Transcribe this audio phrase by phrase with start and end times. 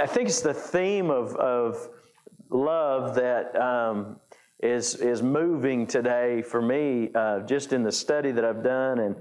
[0.00, 1.88] I, think it's the theme of, of
[2.48, 4.16] love that um,
[4.62, 9.16] is is moving today for me, uh, just in the study that I've done and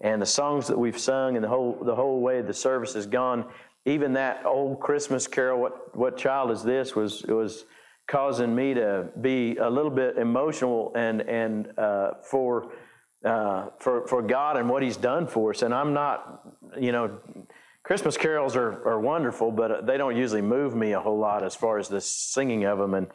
[0.00, 3.06] and the songs that we've sung and the whole the whole way the service has
[3.06, 3.46] gone.
[3.86, 7.64] Even that old Christmas carol, "What What Child Is This?" was was
[8.08, 12.72] causing me to be a little bit emotional and and uh, for
[13.24, 15.62] uh, for for God and what He's done for us.
[15.62, 16.44] And I'm not,
[16.78, 17.18] you know,
[17.84, 21.54] Christmas carols are are wonderful, but they don't usually move me a whole lot as
[21.54, 23.06] far as the singing of them and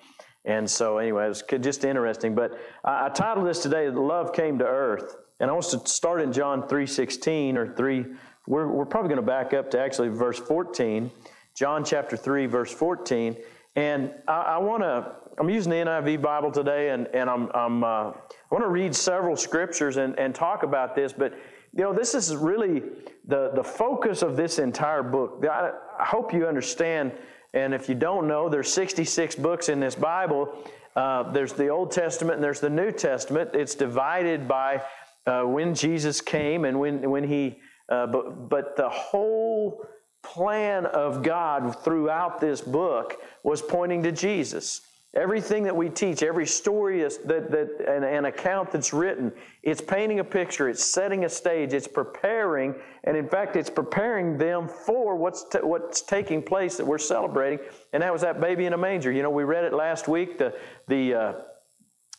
[0.46, 2.34] and so, anyway, it was just interesting.
[2.34, 5.18] But I, I titled this today, Love Came to Earth.
[5.40, 8.06] And I want to start in John 3.16 or 3,
[8.48, 11.12] we're, we're probably going to back up to actually verse 14.
[11.56, 13.38] John chapter 3, verse 14.
[13.76, 17.84] And I, I want to, I'm using the NIV Bible today, and, and I'm, I'm
[17.84, 18.14] uh, I
[18.52, 21.14] want to read several scriptures and, and talk about this.
[21.14, 21.34] But,
[21.74, 22.82] you know, this is really
[23.26, 25.46] the, the focus of this entire book.
[25.50, 27.14] I, I hope you understand
[27.54, 30.54] and if you don't know, there's 66 books in this Bible.
[30.96, 33.52] Uh, there's the Old Testament and there's the New Testament.
[33.54, 34.84] It's divided by
[35.26, 39.84] uh, when Jesus came and when, when he, uh, but, but the whole
[40.22, 44.82] plan of God throughout this book was pointing to Jesus.
[45.16, 49.32] Everything that we teach, every story is that, that an, an, account that's written,
[49.64, 54.38] it's painting a picture, it's setting a stage, it's preparing, and in fact, it's preparing
[54.38, 57.58] them for what's t- what's taking place that we're celebrating.
[57.92, 59.12] And that was that baby in a manger.
[59.12, 60.38] You know, we read it last week.
[60.38, 60.56] The
[60.88, 61.34] the uh,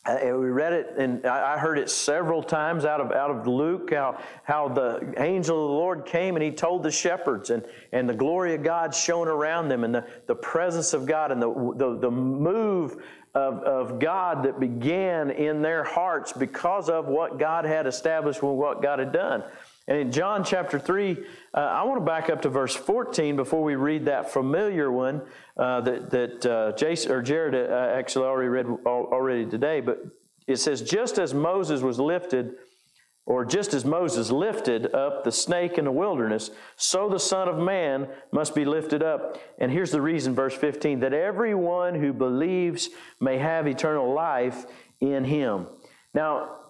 [0.03, 3.91] uh, we read it, and I heard it several times out of out of Luke.
[3.93, 8.09] How how the angel of the Lord came and he told the shepherds, and and
[8.09, 11.73] the glory of God shone around them, and the, the presence of God, and the
[11.77, 13.03] the, the move
[13.35, 18.57] of, of God that began in their hearts because of what God had established and
[18.57, 19.43] what God had done.
[19.91, 21.17] And in John chapter 3,
[21.53, 25.21] uh, I want to back up to verse 14 before we read that familiar one
[25.57, 29.81] uh, that, that uh, Jason, or Jared uh, actually already read already today.
[29.81, 29.99] But
[30.47, 32.55] it says, just as Moses was lifted,
[33.25, 37.57] or just as Moses lifted up the snake in the wilderness, so the Son of
[37.57, 39.41] Man must be lifted up.
[39.59, 42.87] And here's the reason, verse 15 that everyone who believes
[43.19, 44.65] may have eternal life
[45.01, 45.67] in him.
[46.13, 46.60] Now,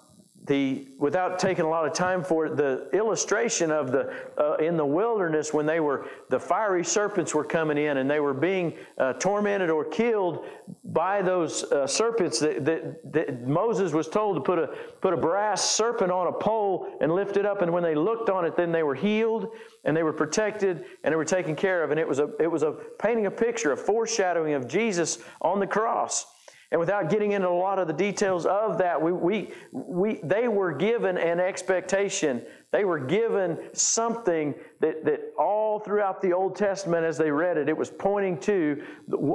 [0.45, 4.75] the without taking a lot of time for it, the illustration of the uh, in
[4.75, 8.73] the wilderness when they were the fiery serpents were coming in and they were being
[8.97, 10.45] uh, tormented or killed
[10.85, 12.39] by those uh, serpents.
[12.39, 14.67] That, that, that, Moses was told to put a
[14.99, 18.29] put a brass serpent on a pole and lift it up, and when they looked
[18.29, 19.53] on it, then they were healed
[19.85, 21.91] and they were protected and they were taken care of.
[21.91, 25.59] And it was a it was a painting a picture, a foreshadowing of Jesus on
[25.59, 26.25] the cross.
[26.71, 30.47] And without getting into a lot of the details of that, we, we, we, they
[30.47, 32.41] were given an expectation.
[32.71, 37.67] They were given something that, that all throughout the Old Testament, as they read it,
[37.67, 38.81] it was pointing to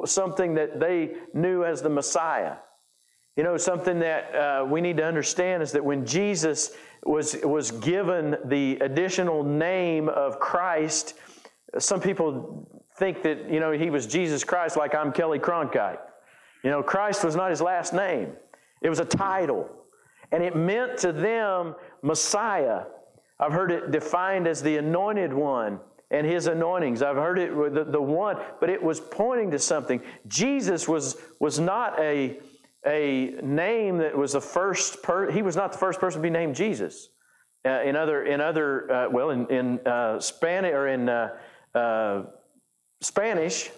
[0.06, 2.54] something that they knew as the Messiah.
[3.36, 6.70] You know, something that uh, we need to understand is that when Jesus
[7.04, 11.12] was, was given the additional name of Christ,
[11.78, 12.66] some people
[12.98, 15.98] think that, you know, he was Jesus Christ like I'm Kelly Cronkite.
[16.66, 18.32] You know, Christ was not his last name,
[18.82, 19.70] it was a title.
[20.32, 22.82] And it meant to them Messiah.
[23.38, 25.78] I've heard it defined as the anointed one
[26.10, 27.02] and his anointings.
[27.02, 30.02] I've heard it the, the one, but it was pointing to something.
[30.26, 32.40] Jesus was, was not a,
[32.84, 36.30] a name that was the first per, he was not the first person to be
[36.30, 37.10] named Jesus.
[37.64, 41.28] Uh, in other, in other uh, well, in, in uh, Spanish or in uh,
[41.76, 42.24] uh,
[43.00, 43.70] Spanish,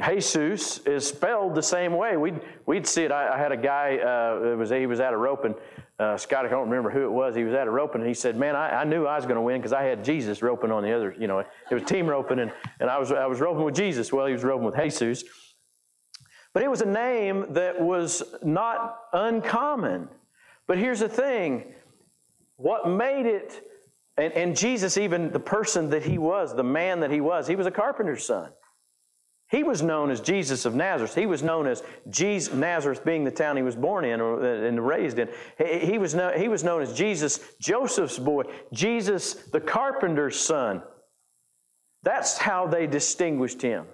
[0.00, 2.16] Jesus is spelled the same way.
[2.16, 3.12] We'd, we'd see it.
[3.12, 5.54] I, I had a guy, uh, was, he was at a roping.
[5.98, 7.34] uh, Scott, I don't remember who it was.
[7.36, 9.36] He was at a roping, and he said, Man, I, I knew I was going
[9.36, 11.14] to win because I had Jesus roping on the other.
[11.18, 14.12] You know, it was team roping, and, and I, was, I was roping with Jesus.
[14.12, 15.24] Well, he was roping with Jesus.
[16.54, 20.08] But it was a name that was not uncommon.
[20.66, 21.74] But here's the thing
[22.56, 23.62] what made it,
[24.16, 27.56] and, and Jesus, even the person that he was, the man that he was, he
[27.56, 28.50] was a carpenter's son.
[29.52, 31.14] He was known as Jesus of Nazareth.
[31.14, 34.84] He was known as Jesus, Nazareth being the town he was born in uh, and
[34.84, 35.28] raised in.
[35.58, 40.82] He was, known, he was known as Jesus, Joseph's boy, Jesus, the carpenter's son.
[42.02, 43.84] That's how they distinguished him.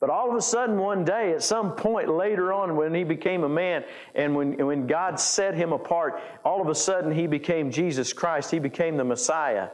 [0.00, 3.44] But all of a sudden, one day, at some point later on, when he became
[3.44, 3.84] a man
[4.14, 8.50] and when, when God set him apart, all of a sudden he became Jesus Christ.
[8.50, 9.70] He became the Messiah.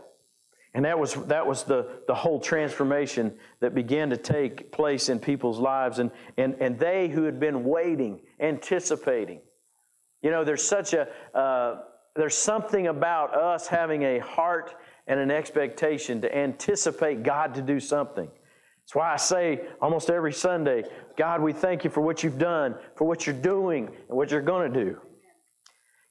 [0.74, 5.20] And that was, that was the, the whole transformation that began to take place in
[5.20, 6.00] people's lives.
[6.00, 9.40] And, and, and they who had been waiting, anticipating.
[10.20, 11.82] You know, there's such a, uh,
[12.16, 14.74] there's something about us having a heart
[15.06, 18.26] and an expectation to anticipate God to do something.
[18.26, 20.84] That's why I say almost every Sunday,
[21.16, 24.42] God, we thank you for what you've done, for what you're doing, and what you're
[24.42, 25.00] going to do.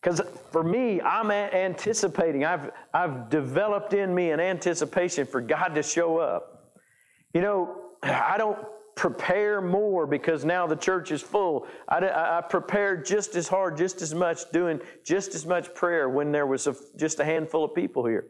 [0.03, 0.19] Because
[0.51, 6.17] for me, I'm anticipating, I've, I've developed in me an anticipation for God to show
[6.17, 6.65] up.
[7.33, 8.59] You know, I don't
[8.95, 11.67] prepare more because now the church is full.
[11.87, 16.33] I, I, prepared just as hard, just as much, doing just as much prayer when
[16.33, 18.27] there was a, just a handful of people here.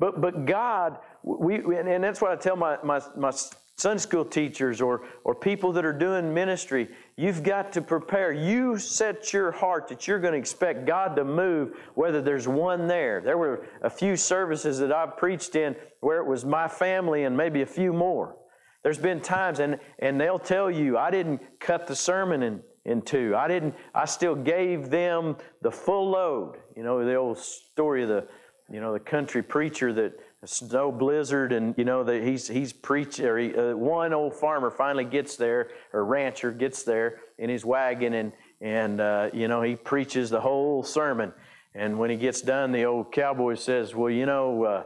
[0.00, 3.32] But, but God, we, and that's what I tell my, my, my
[3.76, 8.32] Sunday school teachers or, or people that are doing ministry, you've got to prepare.
[8.32, 12.86] You set your heart that you're going to expect God to move, whether there's one
[12.86, 13.20] there.
[13.20, 17.36] There were a few services that I've preached in where it was my family and
[17.36, 18.36] maybe a few more.
[18.84, 23.02] There's been times, and, and they'll tell you, I didn't cut the sermon in, in
[23.02, 23.34] two.
[23.34, 26.58] I didn't, I still gave them the full load.
[26.76, 28.28] You know, the old story of the,
[28.70, 33.26] you know, the country preacher that snow blizzard, and you know that he's he's preaching.
[33.26, 37.64] Or he, uh, one old farmer finally gets there, or rancher gets there in his
[37.64, 41.32] wagon, and and uh, you know he preaches the whole sermon.
[41.74, 44.84] And when he gets done, the old cowboy says, "Well, you know, uh,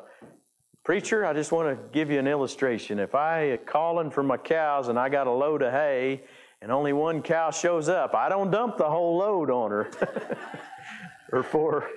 [0.84, 2.98] preacher, I just want to give you an illustration.
[2.98, 6.22] If I calling for my cows and I got a load of hay,
[6.62, 9.90] and only one cow shows up, I don't dump the whole load on her."
[11.32, 11.88] or for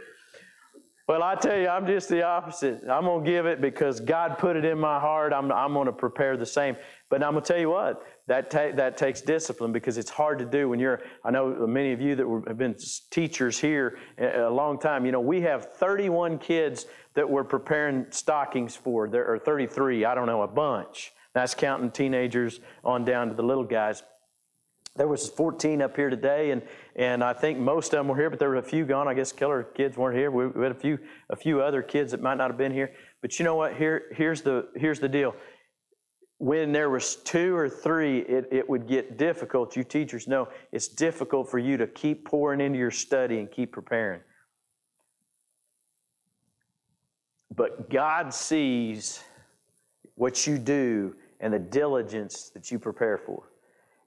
[1.11, 2.83] well, I tell you, I'm just the opposite.
[2.89, 5.33] I'm going to give it because God put it in my heart.
[5.33, 6.77] I'm, I'm going to prepare the same.
[7.09, 10.39] But I'm going to tell you what, that, ta- that takes discipline because it's hard
[10.39, 12.77] to do when you're, I know many of you that were, have been
[13.09, 15.05] teachers here a, long time.
[15.05, 16.85] You know, we have 31 kids
[17.15, 19.09] that we're preparing stockings for.
[19.09, 21.11] There are 33, I don't know, a bunch.
[21.33, 24.01] That's counting teenagers on down to the little guys.
[24.97, 26.61] There was 14 up here today, and,
[26.97, 29.07] and I think most of them were here, but there were a few gone.
[29.07, 30.29] I guess Keller kids weren't here.
[30.31, 30.99] We, we had a few
[31.29, 32.91] a few other kids that might not have been here.
[33.21, 33.75] But you know what?
[33.75, 35.33] Here here's the here's the deal.
[36.39, 39.77] When there was two or three, it, it would get difficult.
[39.77, 43.71] You teachers know it's difficult for you to keep pouring into your study and keep
[43.71, 44.19] preparing.
[47.55, 49.23] But God sees
[50.15, 53.50] what you do and the diligence that you prepare for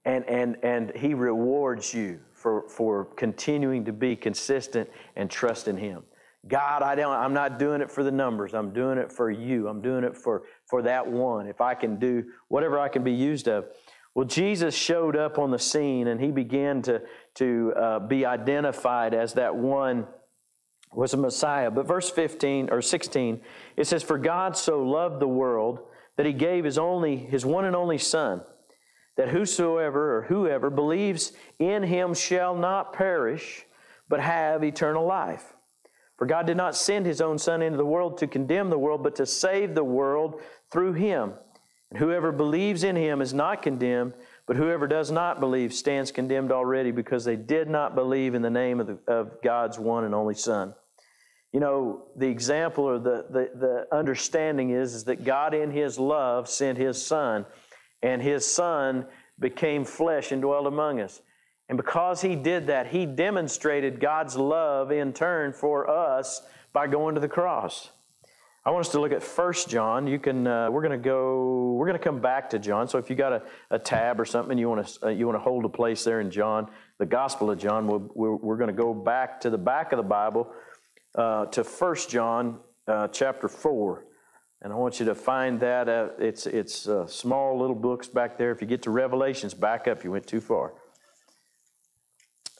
[0.05, 5.77] and, and, and He rewards you for, for continuing to be consistent and trust in
[5.77, 6.03] Him.
[6.47, 8.53] God, I don't, I'm not doing it for the numbers.
[8.55, 9.67] I'm doing it for you.
[9.69, 11.47] I'm doing it for, for that one.
[11.47, 13.67] If I can do whatever I can be used of.
[14.15, 17.03] Well, Jesus showed up on the scene and he began to,
[17.37, 20.06] to uh, be identified as that one
[20.93, 21.71] was a Messiah.
[21.71, 23.41] But verse 15 or 16,
[23.77, 25.81] it says, For God so loved the world
[26.17, 28.43] that he gave his only, his one and only Son
[29.16, 33.64] that whosoever or whoever believes in him shall not perish,
[34.08, 35.55] but have eternal life.
[36.16, 39.02] For God did not send his own Son into the world to condemn the world,
[39.02, 40.40] but to save the world
[40.70, 41.32] through him.
[41.90, 44.14] And whoever believes in him is not condemned,
[44.46, 48.50] but whoever does not believe stands condemned already because they did not believe in the
[48.50, 50.75] name of, the, of God's one and only Son.
[51.52, 55.99] You know, the example or the, the, the understanding is, is that God in his
[55.99, 57.46] love sent his Son
[58.05, 59.06] and his son
[59.41, 61.23] became flesh and dwelt among us.
[61.71, 66.43] And because he did that, he demonstrated God's love in turn for us
[66.75, 67.89] by going to the cross.
[68.67, 70.06] I want us to look at First John.
[70.06, 70.47] You can.
[70.47, 71.73] Uh, we're going to go.
[71.73, 72.89] We're going to come back to John.
[72.89, 75.37] So if you got a, a tab or something, you want to uh, you want
[75.37, 76.69] to hold a place there in John,
[76.99, 77.87] the Gospel of John.
[77.87, 80.51] we we're, we're going to go back to the back of the Bible
[81.15, 84.05] uh, to First John uh, chapter four.
[84.65, 85.91] And I want you to find that.
[85.91, 88.51] Uh, it's it's uh, small little books back there.
[88.51, 90.03] If you get to Revelations, back up.
[90.03, 90.73] You went too far.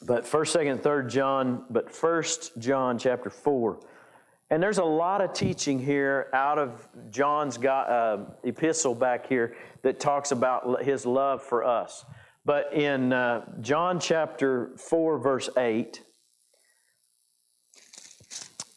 [0.03, 1.65] But first, second, third John.
[1.67, 3.79] But first John chapter four.
[4.51, 9.55] And there's a lot of teaching here out of John's got, uh, epistle back here
[9.81, 12.05] that talks about his love for us.
[12.45, 15.99] But in uh, John chapter 4, verse 8,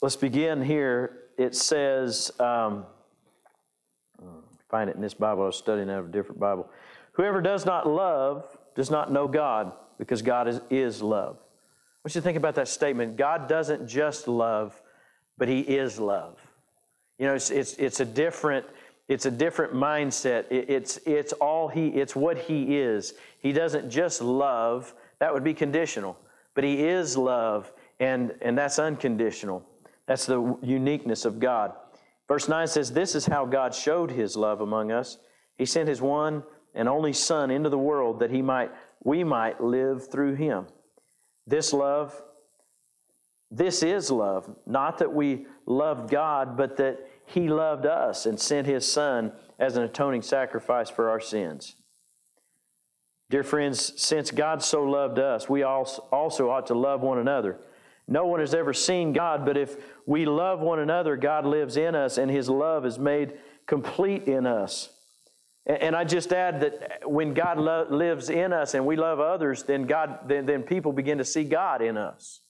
[0.01, 1.19] let's begin here.
[1.37, 2.87] It says, um,
[4.69, 5.43] find it in this Bible.
[5.43, 6.69] I was studying out of a different Bible.
[7.13, 8.45] Whoever does not love
[8.75, 11.37] does not know God because God is, is love.
[11.37, 13.17] I want you to think about that statement.
[13.17, 14.81] God doesn't just love,
[15.37, 16.39] but He is love.
[17.19, 18.67] You know, it's, it's, it's a different
[19.09, 20.45] it's a different mindset.
[20.51, 23.15] It, it's it's all He it's what He is.
[23.41, 24.93] He doesn't just love.
[25.19, 26.17] That would be conditional,
[26.55, 29.65] but He is love, and and that's unconditional.
[30.07, 31.73] That's the uniqueness of God.
[32.29, 35.19] Verse 9 says, This is how God showed his love among us.
[35.57, 36.45] He sent his one
[36.75, 38.71] and only Son into the world that he might,
[39.03, 40.67] we might live through him.
[41.47, 42.21] This love,
[43.51, 44.55] this is love.
[44.67, 49.77] Not that we loved God, but that he loved us and sent his Son as
[49.77, 51.75] an atoning sacrifice for our sins.
[53.31, 57.59] Dear friends, since God so loved us, we also ought to love one another.
[58.09, 61.95] No one has ever seen God, but if we love one another, God lives in
[61.95, 63.35] us, and his love is made
[63.67, 64.89] complete in us.
[65.67, 69.65] And I just add that when God lo- lives in us and we love others,
[69.65, 72.41] then God, then, then people begin to see God in us.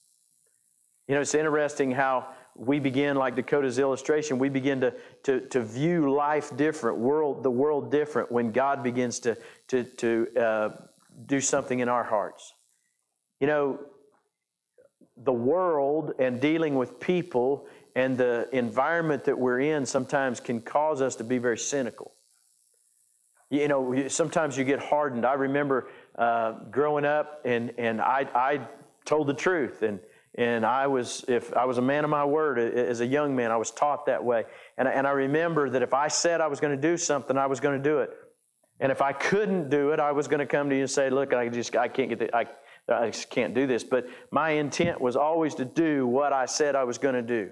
[1.09, 5.62] You know, it's interesting how we begin, like Dakota's illustration, we begin to, to, to
[5.65, 9.37] view life different, world, the world different when God begins to,
[9.69, 10.69] to, to uh,
[11.27, 12.53] do something in our hearts.
[13.41, 13.81] You know,
[15.25, 21.03] the world and dealing with people and the environment that we're in sometimes can cause
[21.03, 22.13] us to be very cynical.
[23.51, 25.25] You know, sometimes you get hardened.
[25.25, 28.61] I remember uh, growing up, and, and I, I
[29.05, 30.01] told the truth, and,
[30.37, 33.51] and I was, if I was a man of my word as a young man,
[33.51, 34.45] I was taught that way.
[34.77, 37.47] And, and I remember that if I said I was going to do something, I
[37.47, 38.11] was going to do it.
[38.81, 41.11] And if I couldn't do it, I was going to come to you and say,
[41.11, 42.47] "Look, I just I can't get the, I,
[42.88, 46.75] I just can't do this." But my intent was always to do what I said
[46.75, 47.50] I was going to do.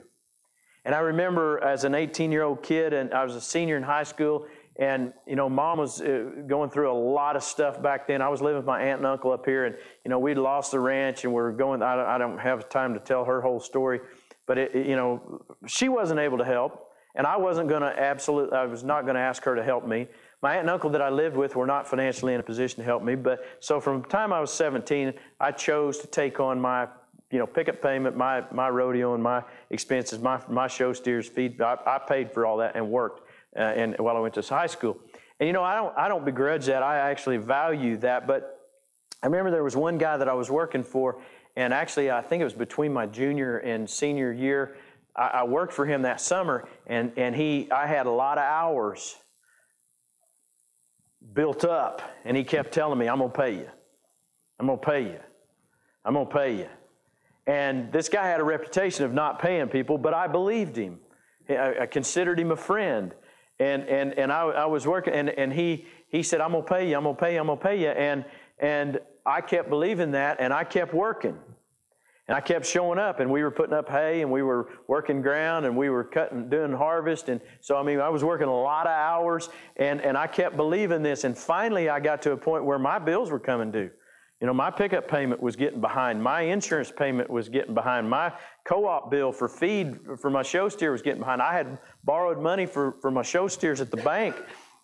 [0.87, 3.83] And I remember as an 18 year old kid, and I was a senior in
[3.83, 4.47] high school,
[4.79, 8.23] and, you know, mom was uh, going through a lot of stuff back then.
[8.23, 9.75] I was living with my aunt and uncle up here, and,
[10.05, 13.01] you know, we'd lost the ranch and we are going, I don't have time to
[13.01, 14.01] tell her whole story.
[14.47, 18.57] But, it, you know, she wasn't able to help, and I wasn't going to absolutely,
[18.57, 20.07] I was not going to ask her to help me.
[20.47, 22.85] My aunt and uncle that I lived with were not financially in a position to
[22.85, 23.17] help me.
[23.17, 26.87] But so from the time I was 17, I chose to take on my
[27.33, 31.61] you know, pickup payment, my, my rodeo and my expenses, my, my show steers, feed.
[31.61, 34.69] I, I paid for all that and worked uh, and while I went to high
[34.69, 34.97] school.
[35.41, 36.81] And you know, I don't I don't begrudge that.
[36.81, 38.29] I actually value that.
[38.29, 38.57] But
[39.25, 41.21] I remember there was one guy that I was working for,
[41.57, 44.77] and actually I think it was between my junior and senior year.
[45.17, 48.45] I, I worked for him that summer, and and he I had a lot of
[48.45, 49.17] hours
[51.37, 53.69] built up, and he kept telling me, "I'm gonna pay you.
[54.59, 55.21] I'm gonna pay you.
[56.05, 56.69] I'm gonna pay you."
[57.47, 60.99] And this guy had a reputation of not paying people, but I believed him.
[61.49, 63.15] I, I considered him a friend.
[63.59, 66.69] And, and, and I, I was working, and, and he, he said, I'm going to
[66.69, 67.89] pay you, I'm going to pay you, I'm going to pay you.
[67.89, 68.25] And,
[68.59, 71.39] and I kept believing that, and I kept working.
[72.29, 75.23] And I kept showing up, and we were putting up hay, and we were working
[75.23, 77.29] ground, and we were cutting, doing harvest.
[77.29, 80.57] And so, I mean, I was working a lot of hours, and, and I kept
[80.57, 81.23] believing this.
[81.23, 83.91] And finally, I got to a point where my bills were coming due.
[84.41, 86.23] You know, my pickup payment was getting behind.
[86.23, 88.11] My insurance payment was getting behind.
[88.11, 88.33] My
[88.65, 91.41] co-op bill for feed for my show steer was getting behind.
[91.41, 94.35] I had borrowed money for, for my show steers at the bank,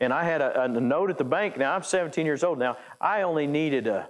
[0.00, 1.58] and I had a, a note at the bank.
[1.58, 2.58] Now I'm 17 years old.
[2.58, 4.08] Now I only needed a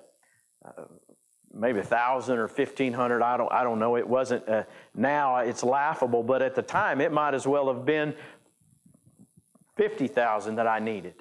[1.54, 3.22] maybe a thousand or fifteen hundred.
[3.22, 3.96] I don't I don't know.
[3.96, 4.48] It wasn't.
[4.48, 8.14] Uh, now it's laughable, but at the time it might as well have been
[9.76, 11.14] fifty thousand that I needed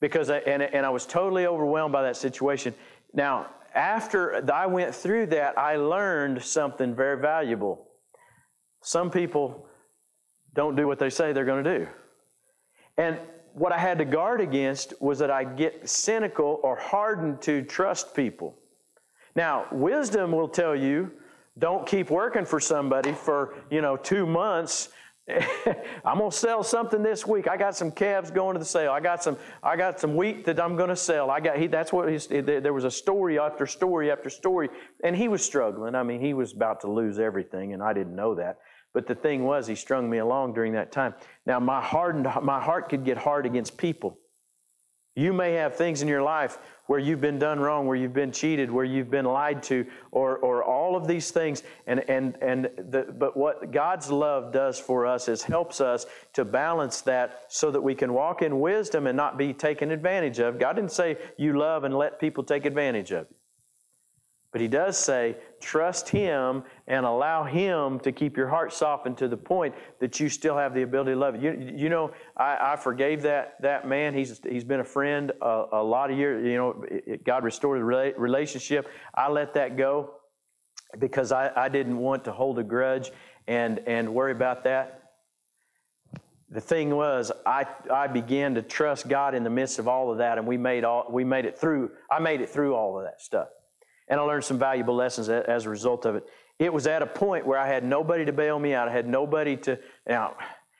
[0.00, 2.74] because I, and, and I was totally overwhelmed by that situation.
[3.12, 7.86] Now, after I went through that, I learned something very valuable.
[8.82, 9.66] Some people
[10.54, 11.88] don't do what they say they're going to do.
[12.96, 13.18] And
[13.54, 18.14] what I had to guard against was that I get cynical or hardened to trust
[18.14, 18.56] people.
[19.34, 21.10] Now, wisdom will tell you
[21.58, 24.88] don't keep working for somebody for, you know, 2 months
[26.04, 27.48] I'm gonna sell something this week.
[27.48, 28.92] I got some calves going to the sale.
[28.92, 29.38] I got some.
[29.62, 31.30] I got some wheat that I'm gonna sell.
[31.30, 31.56] I got.
[31.56, 34.68] He, that's what there was a story after story after story,
[35.02, 35.94] and he was struggling.
[35.94, 38.58] I mean, he was about to lose everything, and I didn't know that.
[38.92, 41.14] But the thing was, he strung me along during that time.
[41.46, 44.18] Now, my hardened, my heart could get hard against people.
[45.16, 48.32] You may have things in your life where you've been done wrong, where you've been
[48.32, 51.62] cheated, where you've been lied to, or, or all of these things.
[51.86, 56.44] And, and, and the, but what God's love does for us is helps us to
[56.44, 60.58] balance that so that we can walk in wisdom and not be taken advantage of.
[60.58, 63.36] God didn't say you love and let people take advantage of you.
[64.54, 69.26] But he does say, trust him and allow him to keep your heart softened to
[69.26, 71.42] the point that you still have the ability to love.
[71.42, 74.14] You, you know, I, I forgave that, that man.
[74.14, 76.46] He's, he's been a friend a, a lot of years.
[76.46, 78.88] You know, it, God restored the relationship.
[79.12, 80.12] I let that go
[81.00, 83.10] because I, I didn't want to hold a grudge
[83.48, 85.10] and, and worry about that.
[86.50, 90.18] The thing was, I, I began to trust God in the midst of all of
[90.18, 91.90] that, and we made, all, we made it through.
[92.08, 93.48] I made it through all of that stuff.
[94.08, 96.24] And I learned some valuable lessons as a result of it.
[96.58, 98.88] It was at a point where I had nobody to bail me out.
[98.88, 100.36] I had nobody to, now,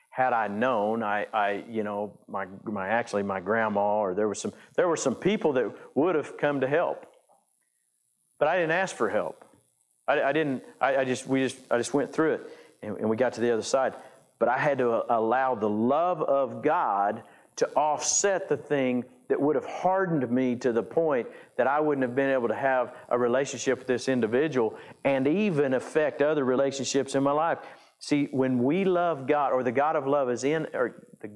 [0.09, 4.39] had I known, I, I, you know, my, my, actually my grandma, or there was
[4.39, 7.05] some, there were some people that would have come to help.
[8.39, 9.43] But I didn't ask for help.
[10.07, 12.49] I, I didn't, I, I, just, we just, I just went through it
[12.81, 13.93] and, and we got to the other side.
[14.39, 17.23] but I had to allow the love of God
[17.57, 21.27] to offset the thing that would have hardened me to the point
[21.57, 25.73] that I wouldn't have been able to have a relationship with this individual and even
[25.73, 27.59] affect other relationships in my life.
[27.99, 31.31] See, when we love God, or the God of love is in, or the,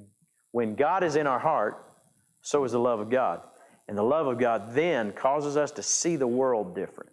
[0.52, 1.84] when God is in our heart,
[2.42, 3.42] so is the love of God.
[3.88, 7.12] And the love of God then causes us to see the world different.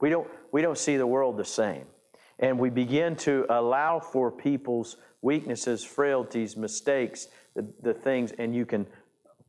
[0.00, 1.84] We don't, we don't see the world the same.
[2.38, 8.66] And we begin to allow for people's weaknesses, frailties, mistakes, the, the things, and you
[8.66, 8.86] can,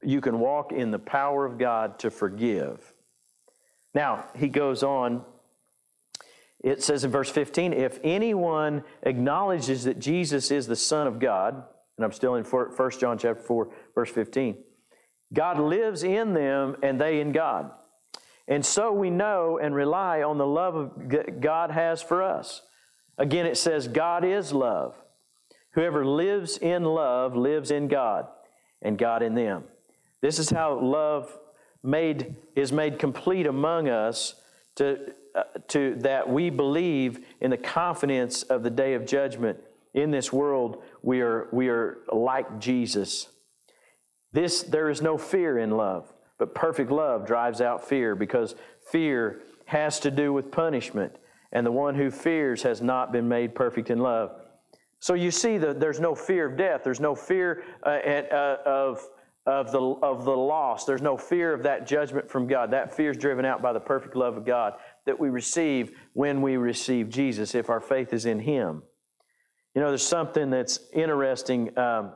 [0.06, 2.94] you can walk in the power of God to forgive.
[3.94, 5.24] Now, he goes on.
[6.64, 11.64] It says in verse 15, if anyone acknowledges that Jesus is the Son of God,
[11.98, 14.58] and I'm still in 1 John chapter 4, verse 15,
[15.34, 17.72] God lives in them and they in God.
[18.48, 20.92] And so we know and rely on the love
[21.40, 22.62] God has for us.
[23.18, 24.96] Again, it says, God is love.
[25.72, 28.28] Whoever lives in love lives in God,
[28.82, 29.64] and God in them.
[30.24, 31.38] This is how love
[31.84, 34.36] made is made complete among us
[34.76, 39.60] to, uh, to that we believe in the confidence of the day of judgment.
[39.94, 43.28] In this world, we are, we are like Jesus.
[44.32, 48.56] This there is no fear in love, but perfect love drives out fear because
[48.92, 51.18] fear has to do with punishment,
[51.52, 54.32] and the one who fears has not been made perfect in love.
[55.02, 56.82] So you see that there's no fear of death.
[56.86, 59.06] There's no fear uh, uh, of,
[59.46, 60.86] of, the, of the loss.
[60.86, 62.72] There's no fear of that judgment from God.
[62.72, 66.42] That fear is driven out by the perfect love of God that we receive when
[66.42, 68.84] we receive Jesus, if our faith is in Him.
[69.76, 72.14] You know, there's something that's interesting um,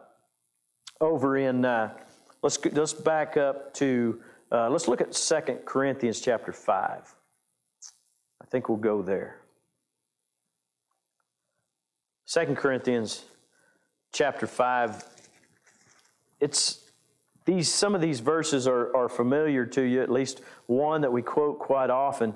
[1.01, 1.93] over in, uh,
[2.41, 7.15] let's, let's back up to, uh, let's look at Second Corinthians chapter 5.
[8.41, 9.41] I think we'll go there.
[12.25, 13.25] Second Corinthians
[14.13, 15.03] chapter 5,
[16.39, 16.86] it's
[17.47, 21.21] these some of these verses are, are familiar to you, at least one that we
[21.21, 22.35] quote quite often.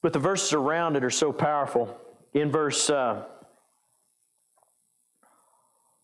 [0.00, 2.00] But the verses around it are so powerful.
[2.34, 3.24] In verse uh,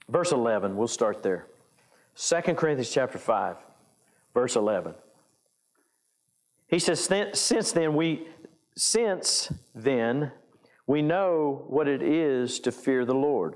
[0.08, 1.46] verse 11, we'll start there.
[2.16, 3.56] Second Corinthians chapter 5,
[4.34, 4.92] verse 11.
[6.66, 8.26] He says, Since then we
[8.74, 10.32] since then
[10.88, 13.54] we know what it is to fear the Lord.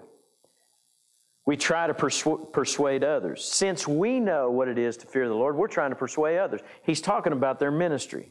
[1.47, 3.45] We try to persu- persuade others.
[3.45, 6.61] Since we know what it is to fear the Lord, we're trying to persuade others.
[6.83, 8.31] He's talking about their ministry.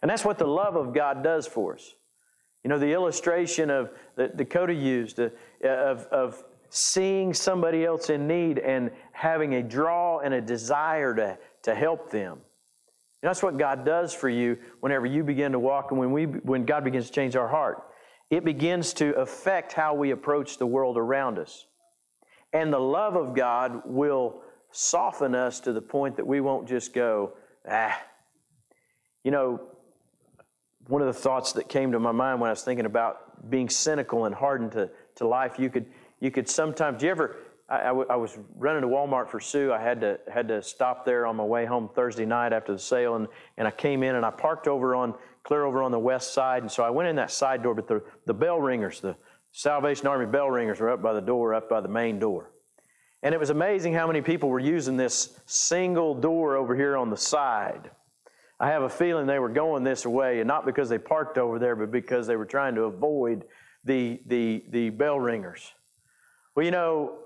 [0.00, 1.94] And that's what the love of God does for us.
[2.64, 5.28] You know, the illustration of that Dakota used uh,
[5.62, 11.38] of, of seeing somebody else in need and having a draw and a desire to,
[11.64, 12.32] to help them.
[12.32, 16.24] And that's what God does for you whenever you begin to walk and when, we,
[16.24, 17.84] when God begins to change our heart
[18.32, 21.66] it begins to affect how we approach the world around us.
[22.52, 26.92] And the love of God will soften us to the point that we won't just
[26.92, 27.32] go,
[27.68, 27.98] ah.
[29.24, 29.60] You know,
[30.88, 33.68] one of the thoughts that came to my mind when I was thinking about being
[33.68, 35.86] cynical and hardened to, to life, you could,
[36.20, 37.36] you could sometimes, do you ever,
[37.68, 39.72] I, I, w- I was running to Walmart for Sue.
[39.72, 42.78] I had to, had to stop there on my way home Thursday night after the
[42.78, 45.98] sale, and, and I came in and I parked over on clear over on the
[45.98, 46.62] west side.
[46.62, 49.16] And so I went in that side door, but the, the bell ringers, the
[49.52, 52.50] Salvation Army bell ringers were up by the door, up by the main door.
[53.22, 57.10] And it was amazing how many people were using this single door over here on
[57.10, 57.90] the side.
[58.58, 61.58] I have a feeling they were going this way, and not because they parked over
[61.58, 63.44] there, but because they were trying to avoid
[63.84, 65.72] the, the, the bell ringers.
[66.56, 67.18] Well, you know,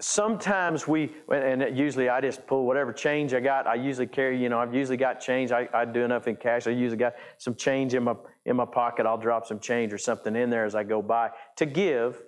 [0.00, 3.66] sometimes we, and usually I just pull whatever change I got.
[3.66, 5.50] I usually carry, you know, I've usually got change.
[5.50, 6.66] I, I do enough in cash.
[6.66, 9.06] I usually got some change in my in my pocket.
[9.06, 12.22] I'll drop some change or something in there as I go by to give.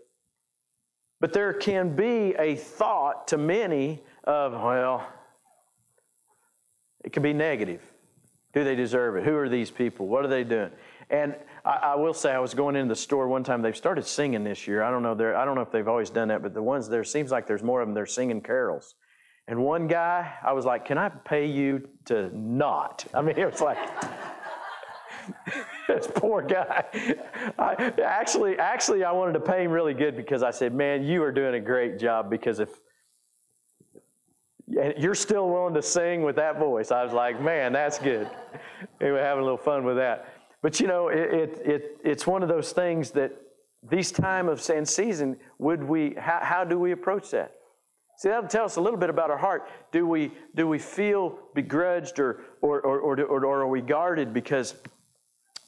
[1.21, 5.07] But there can be a thought to many of, well,
[7.05, 7.83] it can be negative.
[8.53, 9.25] Do they deserve it?
[9.25, 10.09] Who are these people?
[10.09, 10.71] What are they doing?
[11.11, 13.63] And I, I, will say, I was going into the store one time.
[13.63, 14.83] They've started singing this year.
[14.83, 15.13] I don't know.
[15.13, 17.63] I don't know if they've always done that, but the ones there seems like there's
[17.63, 17.95] more of them.
[17.95, 18.95] They're singing carols.
[19.49, 23.51] And one guy, I was like, "Can I pay you to not?" I mean, it
[23.51, 23.79] was like.
[25.87, 26.85] this poor guy.
[27.59, 31.23] I, actually, actually, I wanted to pay him really good because I said, "Man, you
[31.23, 32.71] are doing a great job." Because if
[34.67, 38.31] you're still willing to sing with that voice, I was like, "Man, that's good."
[39.01, 40.40] we were having a little fun with that.
[40.63, 43.33] But you know, it, it, it, it's one of those things that
[43.89, 47.55] these time of season, would we, how, how do we approach that?
[48.19, 49.67] See, that'll tell us a little bit about our heart.
[49.93, 54.35] Do we, do we feel begrudged or, or, or, or, or, or are we guarded
[54.35, 54.75] because,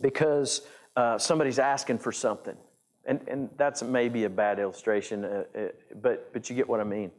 [0.02, 0.60] because
[0.94, 2.56] uh, somebody's asking for something?
[3.04, 5.60] and, and that's maybe a bad illustration, uh, uh,
[6.00, 7.10] but, but you get what I mean.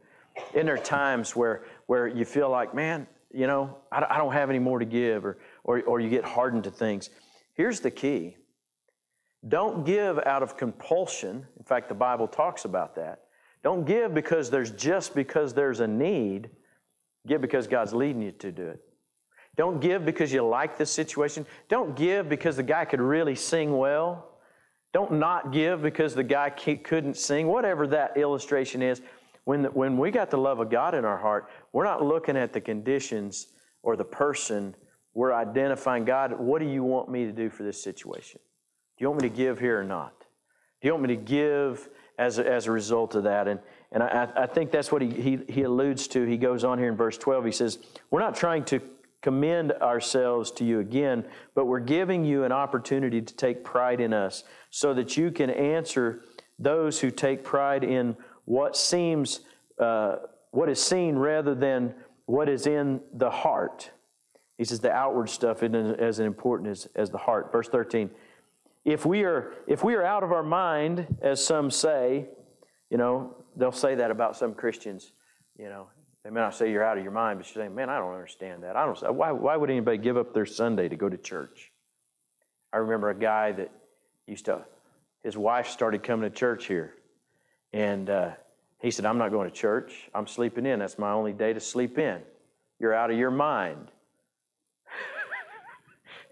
[0.54, 4.32] And there are times where, where you feel like, man, you know, I, I don't
[4.32, 7.10] have any more to give, or, or, or you get hardened to things.
[7.54, 8.36] Here's the key
[9.46, 11.46] don't give out of compulsion.
[11.58, 13.20] In fact, the Bible talks about that.
[13.62, 16.50] Don't give because there's just because there's a need.
[17.26, 18.80] Give because God's leading you to do it.
[19.56, 21.46] Don't give because you like the situation.
[21.68, 24.38] Don't give because the guy could really sing well.
[24.92, 27.46] Don't not give because the guy couldn't sing.
[27.46, 29.00] Whatever that illustration is,
[29.44, 32.36] when, the, when we got the love of God in our heart, we're not looking
[32.36, 33.48] at the conditions
[33.82, 34.74] or the person.
[35.14, 38.40] We're identifying God, what do you want me to do for this situation?
[38.98, 40.12] Do you want me to give here or not?
[40.80, 43.48] Do you want me to give as a, as a result of that?
[43.48, 43.60] And,
[43.92, 46.24] and I, I think that's what he, he, he alludes to.
[46.24, 47.44] He goes on here in verse 12.
[47.44, 47.78] He says,
[48.10, 48.80] We're not trying to
[49.22, 51.24] commend ourselves to you again,
[51.54, 55.48] but we're giving you an opportunity to take pride in us so that you can
[55.48, 56.20] answer
[56.58, 59.40] those who take pride in what seems,
[59.78, 60.16] uh,
[60.50, 61.94] what is seen rather than
[62.26, 63.90] what is in the heart.
[64.58, 67.50] He says the outward stuff isn't as important as, as the heart.
[67.50, 68.10] Verse 13.
[68.84, 72.26] If we are if we are out of our mind, as some say,
[72.90, 75.12] you know, they'll say that about some Christians,
[75.58, 75.88] you know.
[76.22, 78.14] They may not say you're out of your mind, but you're saying, man, I don't
[78.14, 78.76] understand that.
[78.76, 81.70] I don't why why would anybody give up their Sunday to go to church?
[82.72, 83.70] I remember a guy that
[84.26, 84.64] used to
[85.24, 86.94] his wife started coming to church here.
[87.72, 88.32] And uh,
[88.80, 90.08] he said, I'm not going to church.
[90.14, 90.78] I'm sleeping in.
[90.78, 92.20] That's my only day to sleep in.
[92.78, 93.90] You're out of your mind.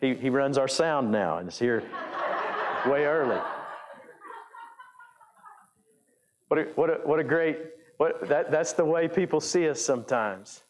[0.02, 1.82] He, he runs our sound now and is here
[2.86, 3.40] way early.
[6.48, 7.58] What a, what a, what a great,
[7.96, 10.60] what, that, that's the way people see us sometimes.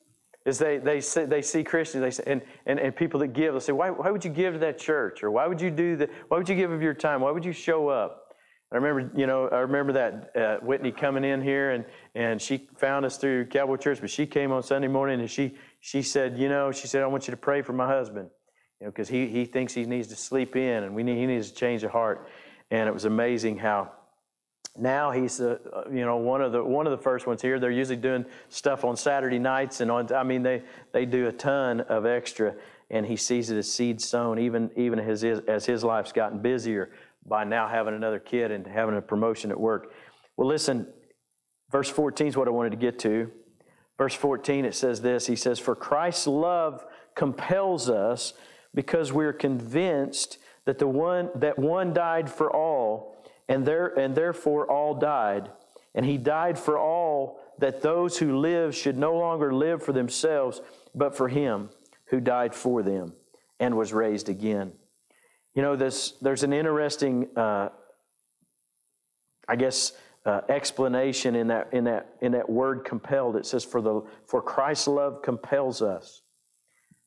[0.45, 3.53] Is they, they, see, they see Christians they say, and, and, and people that give,
[3.55, 5.23] they'll say, why, why would you give to that church?
[5.23, 6.11] Or why would you do that?
[6.29, 7.21] Why would you give of your time?
[7.21, 8.35] Why would you show up?
[8.73, 12.69] I remember, you know, I remember that uh, Whitney coming in here and, and she
[12.77, 16.39] found us through Cowboy Church, but she came on Sunday morning and she, she said,
[16.39, 18.31] you know, she said, I want you to pray for my husband,
[18.85, 21.51] know, because he, he thinks he needs to sleep in and we need, he needs
[21.51, 22.29] to change of heart.
[22.71, 23.93] And it was amazing how
[24.77, 25.59] now he's uh,
[25.91, 27.61] you know one of the one of the first ones here.
[27.61, 30.13] They're usually doing stuff on Saturday nights and on.
[30.13, 32.55] I mean they they do a ton of extra,
[32.91, 34.39] and he sees it as seed sown.
[34.39, 36.91] Even even as his, as his life's gotten busier
[37.27, 39.93] by now having another kid and having a promotion at work.
[40.37, 40.89] Well, listen,
[41.71, 43.31] verse 14 is what I wanted to get to.
[43.99, 45.27] Verse 14 it says this.
[45.27, 46.83] He says, "For Christ's love
[47.15, 48.33] compels us,
[48.75, 53.17] because we're convinced." that the one that one died for all,
[53.49, 55.51] and there and therefore all died.
[55.95, 60.61] And he died for all that those who live should no longer live for themselves,
[60.95, 61.69] but for him
[62.07, 63.13] who died for them
[63.61, 64.73] and was raised again.
[65.55, 67.69] You know, this, there's an interesting, uh,
[69.47, 69.93] I guess,
[70.25, 73.37] uh, explanation in that, in, that, in that word compelled.
[73.37, 76.23] It says, for, the, for Christ's love compels us.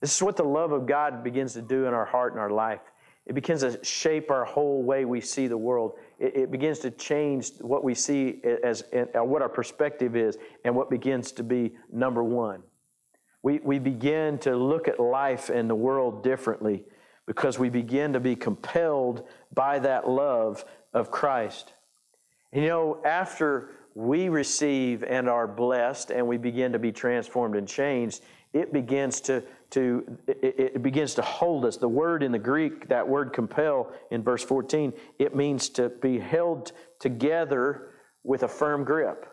[0.05, 2.51] This is what the love of God begins to do in our heart and our
[2.51, 2.81] life.
[3.25, 5.97] It begins to shape our whole way we see the world.
[6.19, 10.75] It, it begins to change what we see as, as what our perspective is and
[10.75, 12.61] what begins to be number one.
[13.41, 16.83] We, we begin to look at life and the world differently
[17.25, 20.63] because we begin to be compelled by that love
[20.93, 21.73] of Christ.
[22.53, 27.55] And you know, after we receive and are blessed and we begin to be transformed
[27.55, 28.21] and changed,
[28.55, 31.75] it begins to to it, it, begins to hold us.
[31.75, 36.17] The word in the Greek, that word compel in verse 14, it means to be
[36.17, 37.89] held together
[38.23, 39.25] with a firm grip.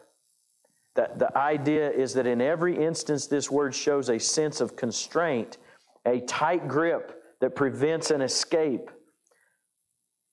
[0.97, 5.59] That the idea is that in every instance, this word shows a sense of constraint,
[6.05, 8.91] a tight grip that prevents an escape.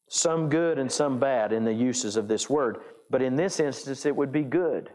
[0.07, 2.79] Some good and some bad in the uses of this word.
[3.11, 4.89] But in this instance, it would be good.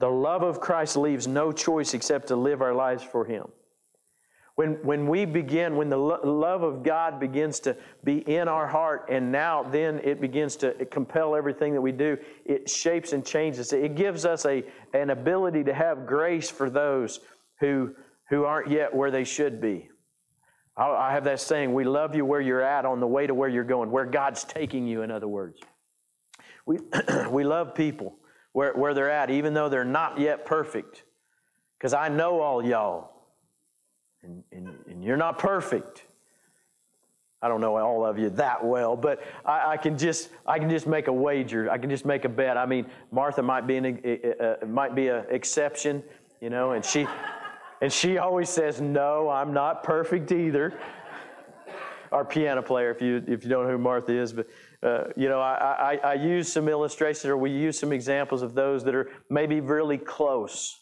[0.00, 3.46] The love of Christ leaves no choice except to live our lives for Him.
[4.56, 8.68] When, when we begin, when the lo- love of God begins to be in our
[8.68, 13.24] heart, and now then it begins to compel everything that we do, it shapes and
[13.24, 13.72] changes.
[13.72, 17.18] It gives us a, an ability to have grace for those
[17.58, 17.94] who,
[18.30, 19.88] who aren't yet where they should be.
[20.76, 23.34] I, I have that saying, we love you where you're at on the way to
[23.34, 25.60] where you're going, where God's taking you, in other words.
[26.64, 26.78] We,
[27.30, 28.18] we love people
[28.54, 31.02] where, where they're at, even though they're not yet perfect.
[31.76, 33.10] Because I know all y'all
[34.22, 36.04] and, and, and you're not perfect.
[37.42, 40.70] I don't know all of you that well, but I, I, can just I can
[40.70, 41.70] just make a wager.
[41.70, 42.56] I can just make a bet.
[42.56, 46.02] I mean, Martha might be an uh, might be an exception,
[46.40, 47.06] you know, and she
[47.82, 50.78] and she always says, "No, I'm not perfect either."
[52.12, 54.46] Our piano player, if you if you don't know who Martha is, but
[54.84, 58.54] uh, you know, I, I, I use some illustrations or we use some examples of
[58.54, 60.78] those that are maybe really close.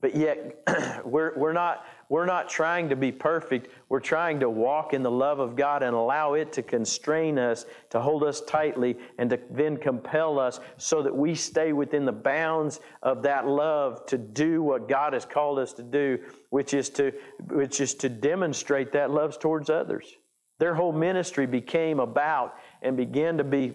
[0.00, 0.62] But yet,
[1.04, 3.68] we're, we're, not, we're not trying to be perfect.
[3.90, 7.66] We're trying to walk in the love of God and allow it to constrain us,
[7.90, 12.12] to hold us tightly, and to then compel us so that we stay within the
[12.12, 16.88] bounds of that love to do what God has called us to do, which is
[16.90, 17.12] to,
[17.50, 20.14] which is to demonstrate that love towards others.
[20.60, 23.74] Their whole ministry became about and began to be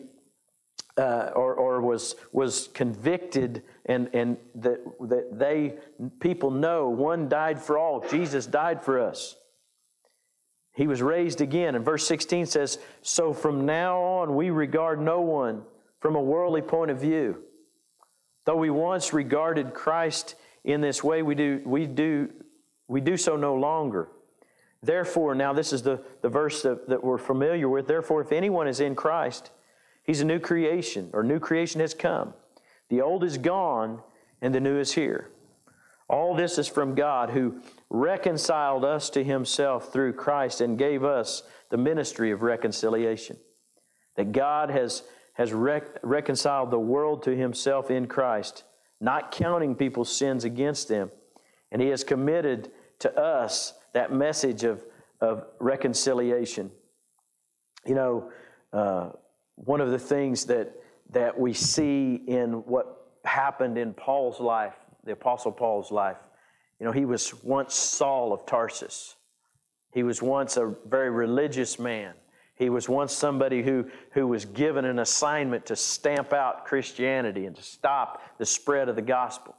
[0.97, 5.73] uh, or, or was, was convicted and, and that, that they,
[6.19, 7.99] people know one died for all.
[8.09, 9.35] Jesus died for us.
[10.73, 11.75] He was raised again.
[11.75, 15.63] And verse 16 says, So from now on we regard no one
[15.99, 17.43] from a worldly point of view.
[18.45, 22.29] Though we once regarded Christ in this way, we do, we do,
[22.87, 24.07] we do so no longer.
[24.85, 27.87] Therefore, now this is the, the verse that, that we're familiar with.
[27.87, 29.49] Therefore, if anyone is in Christ,
[30.03, 32.33] he's a new creation, or new creation has come.
[32.89, 34.01] The old is gone,
[34.41, 35.29] and the new is here.
[36.07, 41.41] All this is from God who reconciled us to himself through Christ and gave us
[41.69, 43.37] the ministry of reconciliation.
[44.15, 48.63] That God has, has rec- reconciled the world to himself in Christ,
[49.01, 51.09] not counting people's sins against them.
[51.71, 54.84] And he has committed to us that message of,
[55.21, 56.69] of reconciliation.
[57.86, 58.31] You know,
[58.73, 59.12] uh,
[59.55, 60.73] one of the things that,
[61.12, 66.17] that we see in what happened in Paul's life, the Apostle Paul's life,
[66.77, 69.15] you know, he was once Saul of Tarsus.
[69.93, 72.15] He was once a very religious man.
[72.58, 77.55] He was once somebody who, who was given an assignment to stamp out Christianity and
[77.55, 79.55] to stop the spread of the gospel.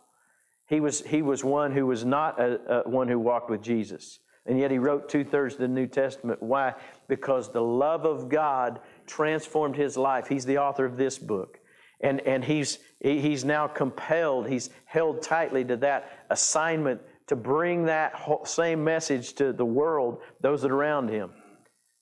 [0.69, 4.19] He was, he was one who was not a, a one who walked with Jesus.
[4.47, 6.43] And yet he wrote two thirds of the New Testament.
[6.43, 6.75] Why?
[7.09, 10.29] Because the love of God transformed his life.
[10.29, 11.59] He's the author of this book.
[12.01, 18.21] And, and he's, he's now compelled, he's held tightly to that assignment to bring that
[18.45, 21.31] same message to the world, those that are around him,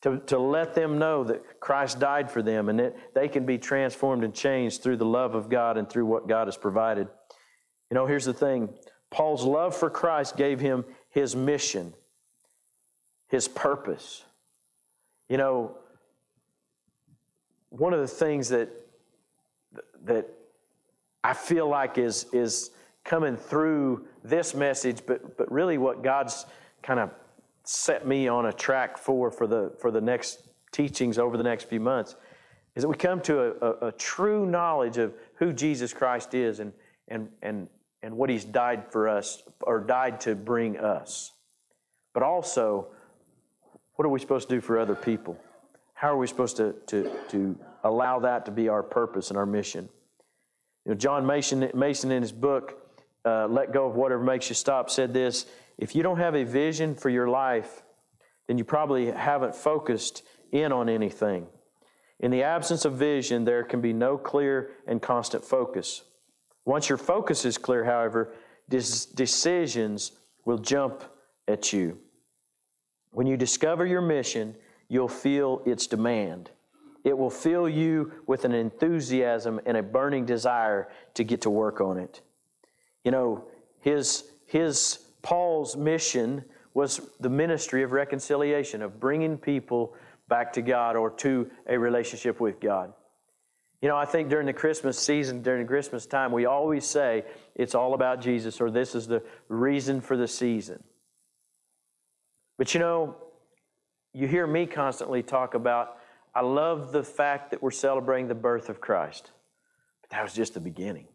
[0.02, 3.56] to, to let them know that Christ died for them and that they can be
[3.56, 7.08] transformed and changed through the love of God and through what God has provided.
[7.90, 8.68] You know, here's the thing
[9.10, 11.94] Paul's love for Christ gave him his mission
[13.34, 14.22] his purpose.
[15.28, 15.76] You know,
[17.70, 18.68] one of the things that
[20.04, 20.28] that
[21.24, 22.70] I feel like is is
[23.02, 26.46] coming through this message, but but really what God's
[26.82, 27.10] kind of
[27.64, 30.38] set me on a track for for the for the next
[30.70, 32.14] teachings over the next few months
[32.76, 36.60] is that we come to a, a, a true knowledge of who Jesus Christ is
[36.60, 36.72] and
[37.08, 37.68] and and
[38.00, 41.32] and what He's died for us or died to bring us,
[42.12, 42.94] but also
[43.96, 45.38] what are we supposed to do for other people?
[45.94, 49.46] How are we supposed to, to, to allow that to be our purpose and our
[49.46, 49.88] mission?
[50.84, 52.78] You know, John Mason, Mason in his book,
[53.24, 55.46] uh, Let Go of Whatever Makes You Stop, said this
[55.78, 57.82] If you don't have a vision for your life,
[58.48, 61.46] then you probably haven't focused in on anything.
[62.20, 66.02] In the absence of vision, there can be no clear and constant focus.
[66.64, 68.32] Once your focus is clear, however,
[68.68, 70.12] decisions
[70.44, 71.04] will jump
[71.48, 71.98] at you.
[73.14, 74.56] When you discover your mission,
[74.88, 76.50] you'll feel its demand.
[77.04, 81.80] It will fill you with an enthusiasm and a burning desire to get to work
[81.80, 82.20] on it.
[83.04, 83.44] You know,
[83.80, 89.94] his, his Paul's mission was the ministry of reconciliation, of bringing people
[90.28, 92.92] back to God or to a relationship with God.
[93.80, 97.24] You know, I think during the Christmas season, during Christmas time, we always say
[97.54, 100.82] it's all about Jesus or this is the reason for the season.
[102.56, 103.16] But you know,
[104.12, 105.98] you hear me constantly talk about,
[106.34, 109.30] I love the fact that we're celebrating the birth of Christ.
[110.02, 111.06] But that was just the beginning.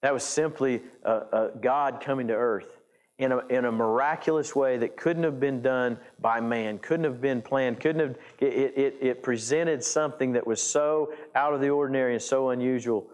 [0.00, 2.78] That was simply a, a God coming to earth
[3.18, 7.20] in a, in a miraculous way that couldn't have been done by man, couldn't have
[7.20, 11.68] been planned, couldn't have, it, it, it presented something that was so out of the
[11.68, 13.06] ordinary and so unusual.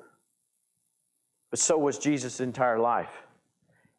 [1.50, 3.22] But so was Jesus' entire life.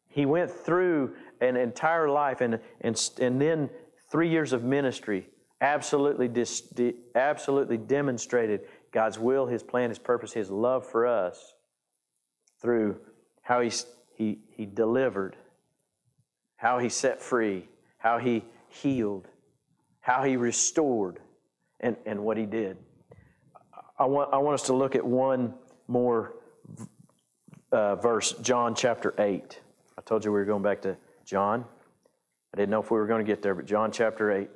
[0.08, 3.70] He went through an entire life and, and, and then
[4.10, 5.28] three years of ministry
[5.60, 11.54] absolutely, dis, de, absolutely demonstrated God's will, His plan, His purpose, His love for us
[12.60, 12.96] through
[13.42, 13.70] how He,
[14.16, 15.36] he, he delivered,
[16.56, 19.28] how He set free, how He healed,
[20.00, 21.20] how He restored,
[21.80, 22.78] and, and what He did.
[23.98, 25.54] I want, I want us to look at one
[25.86, 26.36] more
[27.70, 29.60] uh, verse, John chapter 8.
[29.98, 30.96] I told you we were going back to
[31.30, 31.64] John.
[32.52, 34.50] I didn't know if we were going to get there, but John chapter 8.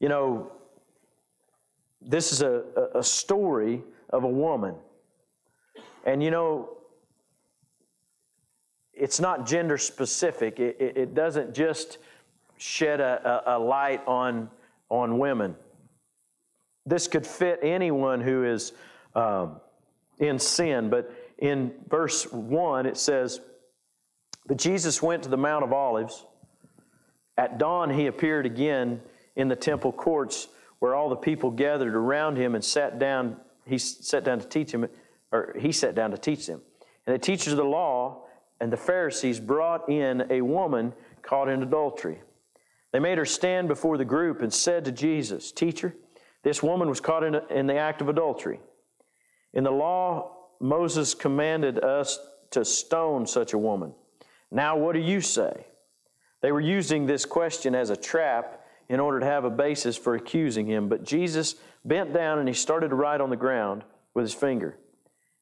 [0.00, 0.50] You know,
[2.02, 4.74] this is a, a story of a woman.
[6.04, 6.76] And you know,
[8.92, 11.98] it's not gender specific, it, it, it doesn't just
[12.56, 14.50] shed a, a, a light on,
[14.88, 15.54] on women.
[16.84, 18.72] This could fit anyone who is
[19.14, 19.60] um,
[20.18, 23.40] in sin, but in verse 1 it says,
[24.46, 26.24] But Jesus went to the Mount of Olives.
[27.36, 29.00] At dawn he appeared again
[29.36, 30.48] in the temple courts
[30.80, 33.36] where all the people gathered around him and sat down.
[33.66, 34.88] He sat down to teach him,
[35.32, 36.60] or he sat down to teach them.
[37.06, 38.24] And the teachers of the law
[38.60, 42.20] and the Pharisees brought in a woman caught in adultery.
[42.92, 45.94] They made her stand before the group and said to Jesus, Teacher,
[46.42, 48.60] this woman was caught in, in the act of adultery.
[49.58, 52.20] In the law, Moses commanded us
[52.52, 53.92] to stone such a woman.
[54.52, 55.66] Now, what do you say?
[56.42, 60.14] They were using this question as a trap in order to have a basis for
[60.14, 60.88] accusing him.
[60.88, 63.82] But Jesus bent down and he started to write on the ground
[64.14, 64.76] with his finger.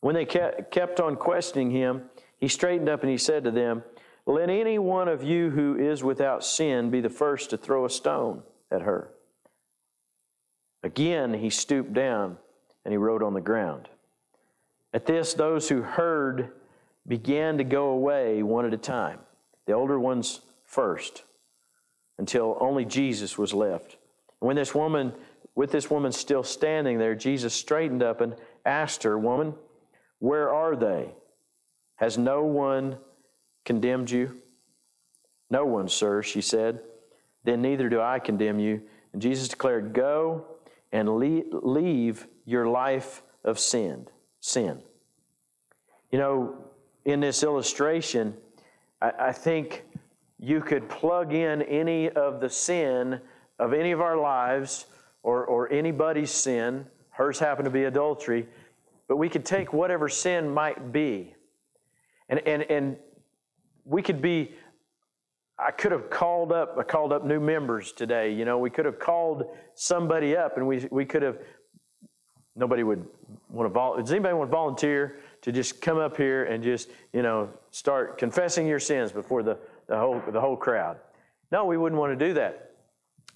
[0.01, 2.05] When they kept on questioning him,
[2.41, 3.85] he straightened up and he said to them,
[4.25, 7.91] Let any one of you who is without sin be the first to throw a
[7.91, 9.11] stone at her.
[10.83, 12.39] Again, he stooped down
[12.87, 13.91] and he wrote on the ground.
[14.97, 16.53] At this, those who heard
[17.07, 19.19] began to go away one at a time,
[19.67, 21.23] the older ones first,
[22.17, 23.99] until only Jesus was left.
[24.39, 25.13] When this woman,
[25.55, 29.53] with this woman still standing there, Jesus straightened up and asked her, Woman,
[30.19, 31.11] where are they?
[31.97, 32.97] Has no one
[33.67, 34.39] condemned you?
[35.51, 36.81] No one, sir, she said.
[37.45, 38.81] Then neither do I condemn you.
[39.13, 40.47] And Jesus declared, Go
[40.91, 44.07] and leave your life of sin.
[44.41, 44.81] Sin.
[46.11, 46.57] You know,
[47.05, 48.35] in this illustration,
[49.01, 49.85] I, I think
[50.39, 53.21] you could plug in any of the sin
[53.59, 54.87] of any of our lives
[55.23, 56.87] or, or anybody's sin.
[57.11, 58.47] Hers happened to be adultery.
[59.09, 61.37] But we could take whatever sin might be
[62.29, 62.97] and, and, and
[63.85, 64.53] we could be,
[65.59, 68.33] I could have called up, I called up new members today.
[68.33, 71.39] You know, we could have called somebody up and we, we could have,
[72.57, 73.07] nobody would
[73.49, 74.03] want to volunteer.
[74.03, 75.17] Does anybody want to volunteer
[75.47, 79.57] to just come up here and just, you know, start confessing your sins before the,
[79.87, 80.99] the, whole, the whole crowd?
[81.53, 82.73] No, we wouldn't want to do that.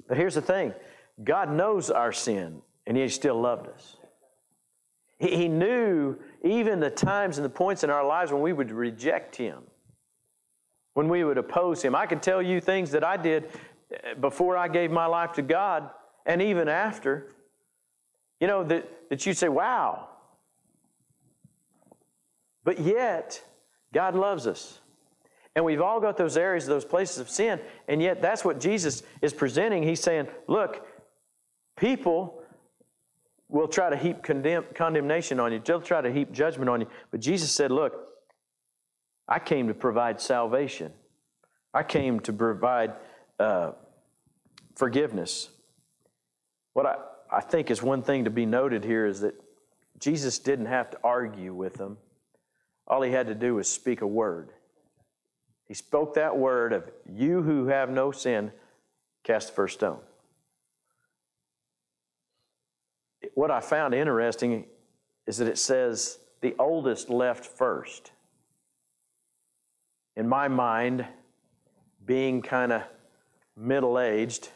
[0.09, 0.75] But here's the thing
[1.23, 3.97] God knows our sin, and He still loved us.
[5.21, 8.73] He, he knew even the times and the points in our lives when we would
[8.73, 9.59] reject Him,
[10.95, 11.95] when we would oppose Him.
[11.95, 13.51] I can tell you things that I did
[13.93, 15.91] eh, before I gave my life to God
[16.27, 17.29] and even after.
[18.41, 20.09] You know, that, that you say, wow.
[22.65, 23.43] But yet,
[23.93, 24.79] God loves us.
[25.57, 29.03] And we've all got those areas, those places of sin, and yet that's what Jesus
[29.21, 29.83] is presenting.
[29.83, 30.87] He's saying, look,
[31.77, 32.41] people
[33.51, 35.61] will try to heap condemn, condemnation on you.
[35.65, 36.87] They'll try to heap judgment on you.
[37.11, 37.95] But Jesus said, Look,
[39.29, 40.93] I came to provide salvation,
[41.75, 42.95] I came to provide
[43.39, 43.73] uh,
[44.77, 45.51] forgiveness.
[46.73, 46.97] What I,
[47.33, 49.35] I think is one thing to be noted here is that
[49.99, 51.99] Jesus didn't have to argue with them.
[52.91, 54.51] All he had to do was speak a word.
[55.69, 58.51] He spoke that word of, You who have no sin,
[59.23, 60.01] cast the first stone.
[63.35, 64.67] what I found interesting
[65.27, 68.11] is that it says the oldest left first.
[70.17, 71.07] In my mind,
[72.05, 72.83] being kind of
[73.57, 74.49] middle aged,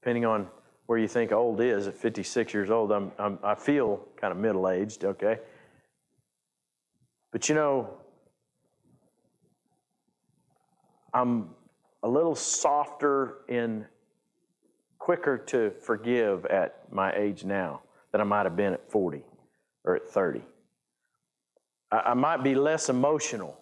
[0.00, 0.48] depending on
[0.86, 4.38] where you think old is, at 56 years old, I'm, I'm, i feel kind of
[4.38, 5.38] middle aged, okay?
[7.30, 7.90] But you know,
[11.12, 11.50] I'm
[12.02, 13.84] a little softer and
[14.98, 17.80] quicker to forgive at my age now
[18.12, 19.22] than I might have been at 40
[19.84, 20.42] or at 30.
[21.90, 23.56] I, I might be less emotional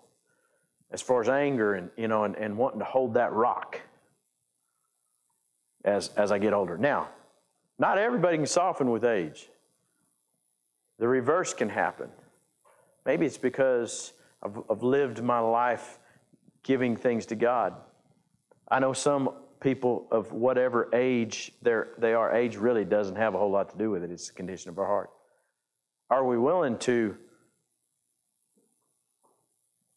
[0.91, 3.81] as far as anger and, you know, and, and wanting to hold that rock
[5.85, 6.79] as, as I get older.
[6.79, 7.09] Now,
[7.79, 9.49] not everybody can soften with age.
[10.99, 12.09] The reverse can happen.
[13.09, 15.99] Maybe it's because I've, I've lived my life
[16.63, 17.73] giving things to God.
[18.71, 19.31] I know some
[19.61, 23.91] people of whatever age they are, age really doesn't have a whole lot to do
[23.91, 24.11] with it.
[24.11, 25.09] It's the condition of our heart.
[26.11, 27.17] Are we willing to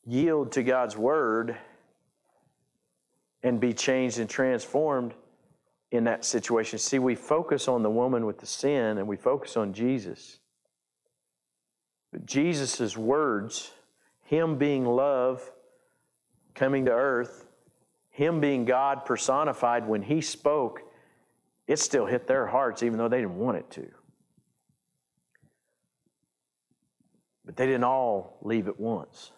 [0.05, 1.57] yield to God's word
[3.43, 5.15] and be changed and transformed
[5.91, 6.79] in that situation?
[6.79, 10.37] See, we focus on the woman with the sin and we focus on Jesus.
[12.25, 13.71] Jesus' words,
[14.23, 15.41] Him being love,
[16.53, 17.45] coming to earth,
[18.11, 20.81] him being God personified, when He spoke,
[21.67, 23.87] it still hit their hearts even though they didn't want it to.
[27.45, 29.31] But they didn't all leave at once.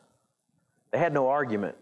[0.92, 1.76] They had no argument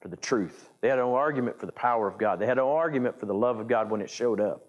[0.00, 0.70] for the truth.
[0.80, 2.38] They had no argument for the power of God.
[2.38, 4.64] They had no argument for the love of God when it showed up.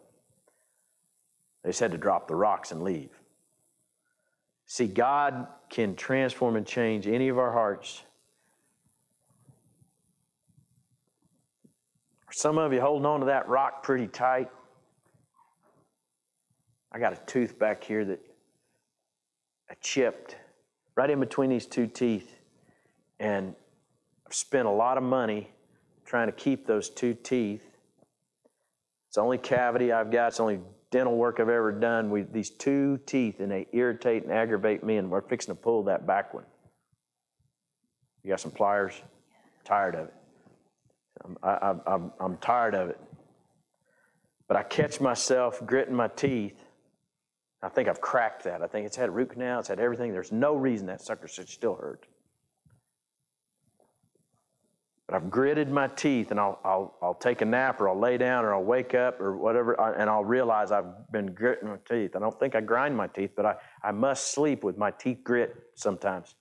[1.63, 3.20] They just had to drop the rocks and leave.
[4.71, 8.03] See, God can transform and change any of our hearts.
[12.31, 14.49] Some of you holding on to that rock pretty tight.
[16.89, 18.21] I got a tooth back here that
[19.69, 20.37] I chipped
[20.95, 22.33] right in between these two teeth.
[23.19, 23.53] And
[24.25, 25.49] I've spent a lot of money
[26.05, 27.75] trying to keep those two teeth.
[29.09, 30.27] It's the only cavity I've got.
[30.27, 30.61] It's the only
[30.91, 32.09] dental work I've ever done.
[32.09, 35.83] with these two teeth, and they irritate and aggravate me, and we're fixing to pull
[35.83, 36.45] that back one.
[38.23, 38.93] You got some pliers?
[39.63, 40.13] Tired of it.
[41.23, 42.99] I'm, I, I'm, I'm tired of it.
[44.47, 46.61] But I catch myself gritting my teeth
[47.63, 48.61] I think I've cracked that.
[48.61, 50.11] I think it's had root canal, it's had everything.
[50.11, 52.07] There's no reason that sucker should still hurt.
[55.11, 58.17] But I've gritted my teeth and I'll, I'll, I'll take a nap or I'll lay
[58.17, 62.15] down or I'll wake up or whatever and I'll realize I've been gritting my teeth.
[62.15, 65.19] I don't think I grind my teeth, but I, I must sleep with my teeth
[65.21, 66.33] grit sometimes.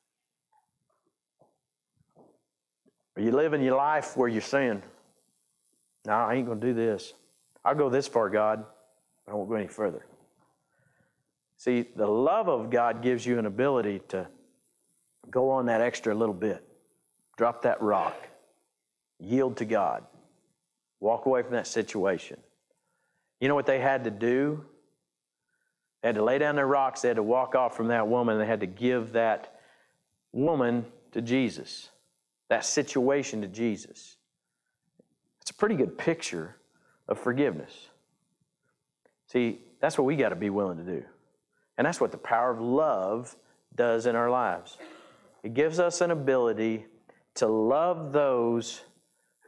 [3.16, 4.82] Are you living your life where you're saying,
[6.06, 7.12] No, I ain't going to do this.
[7.64, 8.64] I'll go this far, God,
[9.26, 10.06] but I won't go any further.
[11.56, 14.28] See, the love of God gives you an ability to
[15.28, 16.64] go on that extra little bit,
[17.36, 18.29] drop that rock,
[19.20, 20.04] yield to God,
[21.00, 22.38] walk away from that situation.
[23.40, 24.64] You know what they had to do?
[26.02, 28.38] They had to lay down their rocks, they had to walk off from that woman,
[28.38, 29.60] they had to give that
[30.32, 31.90] woman to Jesus,
[32.48, 34.16] that situation to Jesus.
[35.42, 36.56] It's a pretty good picture
[37.08, 37.88] of forgiveness.
[39.26, 41.04] See, that's what we got to be willing to do.
[41.76, 43.36] And that's what the power of love
[43.74, 44.76] does in our lives.
[45.42, 46.86] It gives us an ability
[47.36, 48.82] to love those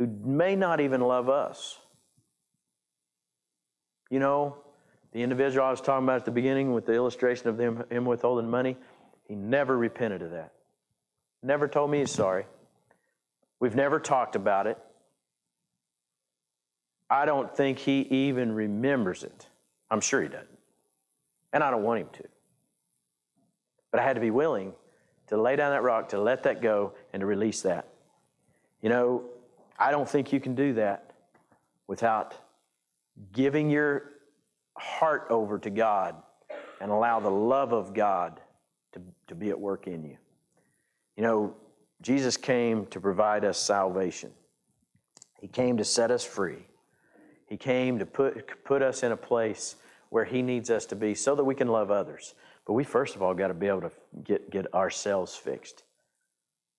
[0.02, 1.78] who may not even love us.
[4.10, 4.56] You know,
[5.12, 8.04] the individual I was talking about at the beginning with the illustration of him, him
[8.04, 8.76] withholding money,
[9.28, 10.52] he never repented of that.
[11.42, 12.46] Never told me he's sorry.
[13.60, 14.76] We've never talked about it.
[17.08, 19.46] I don't think he even remembers it.
[19.88, 20.48] I'm sure he doesn't.
[21.52, 22.24] And I don't want him to.
[23.92, 24.72] But I had to be willing
[25.28, 27.86] to lay down that rock, to let that go, and to release that.
[28.80, 29.22] You know,
[29.82, 31.12] I don't think you can do that
[31.88, 32.34] without
[33.32, 34.10] giving your
[34.76, 36.14] heart over to God
[36.80, 38.40] and allow the love of God
[38.92, 40.16] to, to be at work in you.
[41.16, 41.56] You know,
[42.00, 44.30] Jesus came to provide us salvation.
[45.40, 46.68] He came to set us free.
[47.48, 49.74] He came to put, put us in a place
[50.10, 52.34] where He needs us to be so that we can love others.
[52.66, 55.82] But we first of all got to be able to get, get ourselves fixed.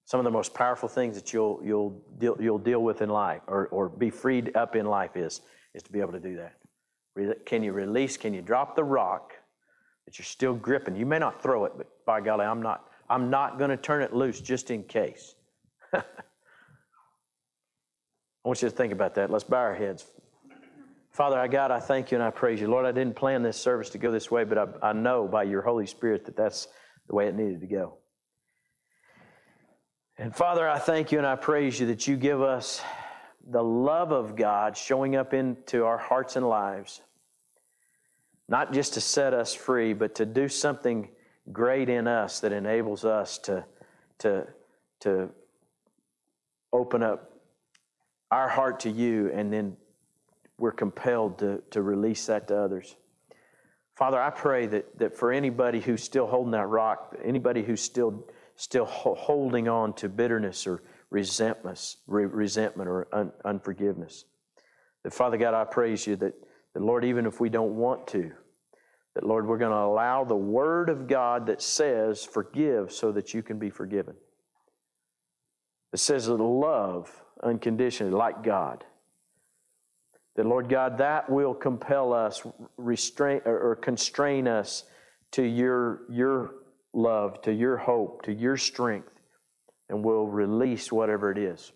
[0.05, 3.41] Some of the most powerful things that you'll, you'll, deal, you'll deal with in life
[3.47, 5.41] or, or be freed up in life is,
[5.73, 7.45] is to be able to do that.
[7.45, 8.17] Can you release?
[8.17, 9.33] Can you drop the rock
[10.05, 10.95] that you're still gripping?
[10.95, 14.01] You may not throw it, but by golly, I'm not, I'm not going to turn
[14.01, 15.35] it loose just in case.
[15.93, 16.03] I
[18.43, 19.29] want you to think about that.
[19.29, 20.05] Let's bow our heads.
[21.11, 22.67] Father, I God, I thank you and I praise you.
[22.67, 25.43] Lord, I didn't plan this service to go this way, but I, I know by
[25.43, 26.67] your Holy Spirit that that's
[27.07, 27.99] the way it needed to go.
[30.17, 32.81] And Father, I thank you and I praise you that you give us
[33.49, 37.01] the love of God showing up into our hearts and lives,
[38.47, 41.09] not just to set us free, but to do something
[41.51, 43.65] great in us that enables us to,
[44.19, 44.47] to,
[44.99, 45.29] to
[46.71, 47.33] open up
[48.29, 49.75] our heart to you and then
[50.59, 52.95] we're compelled to, to release that to others.
[53.95, 58.27] Father, I pray that, that for anybody who's still holding that rock, anybody who's still,
[58.55, 64.25] still holding on to bitterness or resentment, resentment or un, unforgiveness,
[65.03, 66.33] that Father God, I praise you that,
[66.73, 68.31] that, Lord, even if we don't want to,
[69.15, 73.33] that Lord, we're going to allow the Word of God that says, forgive so that
[73.33, 74.15] you can be forgiven.
[75.91, 77.11] It says that love
[77.43, 78.83] unconditionally, like God.
[80.35, 82.41] That, Lord God, that will compel us,
[82.77, 84.85] restrain or constrain us
[85.33, 86.55] to your, your
[86.93, 89.11] love, to your hope, to your strength,
[89.89, 91.71] and will release whatever it is.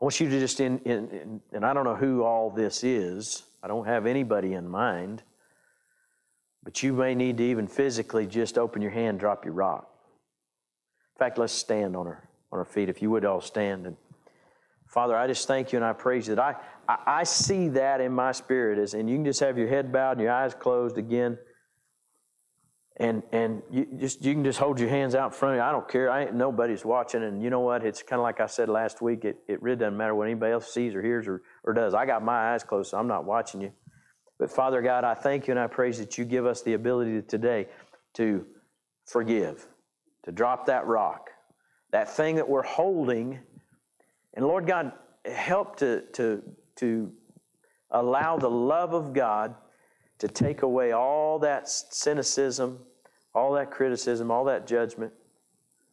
[0.00, 2.84] I want you to just, in, in, in, and I don't know who all this
[2.84, 5.22] is, I don't have anybody in mind,
[6.62, 9.88] but you may need to even physically just open your hand, drop your rock.
[11.16, 12.88] In fact, let's stand on our, on our feet.
[12.88, 13.96] If you would all stand and
[14.94, 16.54] Father, I just thank you and I praise you that I,
[16.88, 19.92] I, I see that in my spirit, as, and you can just have your head
[19.92, 21.36] bowed and your eyes closed again.
[22.96, 25.62] And, and you just you can just hold your hands out in front of you.
[25.64, 26.10] I don't care.
[26.10, 27.24] I ain't nobody's watching.
[27.24, 27.84] And you know what?
[27.84, 29.24] It's kind of like I said last week.
[29.24, 31.92] It, it really doesn't matter what anybody else sees or hears or, or does.
[31.92, 33.72] I got my eyes closed, so I'm not watching you.
[34.38, 37.22] But Father God, I thank you and I praise that you give us the ability
[37.22, 37.66] today
[38.14, 38.46] to
[39.06, 39.66] forgive,
[40.24, 41.30] to drop that rock,
[41.90, 43.40] that thing that we're holding.
[44.34, 44.92] And Lord God,
[45.24, 46.42] help to, to,
[46.76, 47.12] to
[47.90, 49.54] allow the love of God
[50.24, 52.78] to take away all that cynicism,
[53.34, 55.12] all that criticism, all that judgment,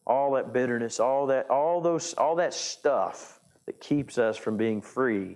[0.08, 4.82] all that bitterness, all that, all those, all that stuff that keeps us from being
[4.82, 5.36] free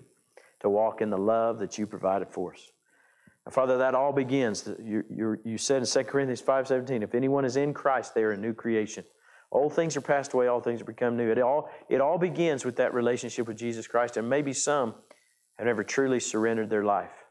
[0.61, 2.71] to walk in the love that you provided for us.
[3.45, 4.65] Now, Father, that all begins.
[4.81, 8.31] You, you, you said in 2 Corinthians 5.17, if anyone is in Christ, they are
[8.31, 9.03] a new creation.
[9.51, 11.29] Old things are passed away, all things have become new.
[11.29, 14.95] It all, it all begins with that relationship with Jesus Christ, and maybe some
[15.57, 17.24] have never truly surrendered their life.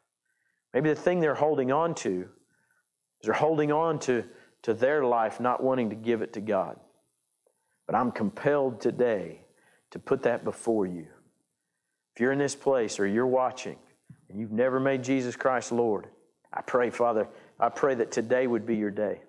[0.74, 2.28] Maybe the thing they're holding on to
[3.20, 4.24] is they're holding on to,
[4.62, 6.76] to their life, not wanting to give it to God.
[7.86, 9.42] But I'm compelled today
[9.92, 11.06] to put that before you.
[12.14, 13.78] If you're in this place or you're watching
[14.28, 16.08] and you've never made Jesus Christ Lord,
[16.52, 17.28] I pray, Father,
[17.60, 19.20] I pray that today would be your day,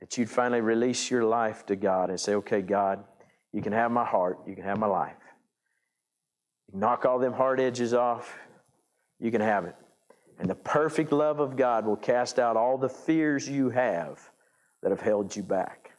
[0.00, 3.04] that you'd finally release your life to God and say, okay, God,
[3.52, 5.14] you can have my heart, you can have my life.
[6.72, 8.36] You knock all them hard edges off,
[9.20, 9.76] you can have it.
[10.38, 14.30] And the perfect love of God will cast out all the fears you have
[14.82, 15.92] that have held you back.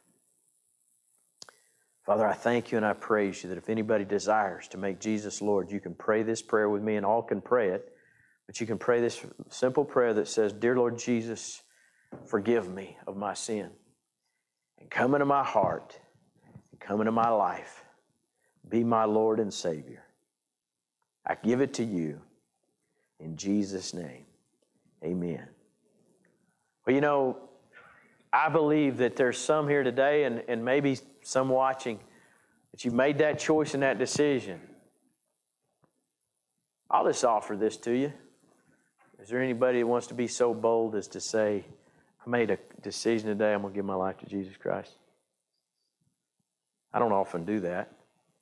[2.06, 5.42] Father, I thank you and I praise you that if anybody desires to make Jesus
[5.42, 7.94] Lord, you can pray this prayer with me and all can pray it.
[8.48, 11.62] But you can pray this simple prayer that says, Dear Lord Jesus,
[12.26, 13.70] forgive me of my sin.
[14.80, 16.00] And come into my heart,
[16.72, 17.84] and come into my life.
[18.68, 20.04] Be my Lord and Savior.
[21.26, 22.22] I give it to you
[23.20, 24.26] in Jesus' name.
[25.04, 25.48] Amen.
[26.86, 27.38] Well, you know,
[28.32, 32.00] I believe that there's some here today, and, and maybe some watching,
[32.72, 34.60] that you've made that choice and that decision.
[36.92, 38.14] I'll just offer this to you.
[39.22, 41.66] Is there anybody that wants to be so bold as to say,
[42.26, 44.94] I made a decision today, I'm going to give my life to Jesus Christ?
[46.94, 47.92] I don't often do that.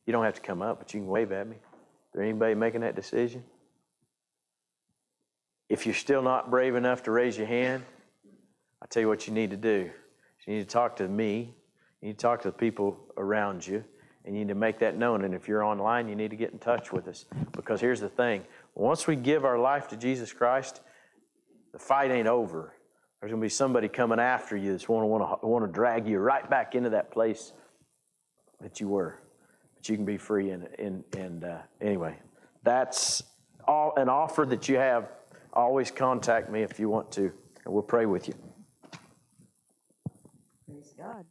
[0.06, 1.56] You don't have to come up, but you can wave at me.
[1.56, 3.44] Is there anybody making that decision?
[5.70, 7.84] If you're still not brave enough to raise your hand,
[8.82, 9.90] I'll tell you what you need to do.
[10.46, 11.54] You need to talk to me,
[12.02, 13.84] you need to talk to the people around you,
[14.24, 15.26] and you need to make that known.
[15.26, 17.26] And if you're online, you need to get in touch with us.
[17.52, 20.80] Because here's the thing once we give our life to Jesus Christ,
[21.74, 22.74] the fight ain't over.
[23.20, 25.72] There's going to be somebody coming after you that's going to want to, want to
[25.72, 27.52] drag you right back into that place
[28.62, 29.20] that you were.
[29.76, 30.52] But you can be free.
[30.52, 32.16] And, and, and uh, anyway,
[32.64, 33.24] that's
[33.68, 35.10] all, an offer that you have
[35.58, 37.24] always contact me if you want to,
[37.66, 38.36] and we'll pray with you.
[40.66, 41.26] Praise God.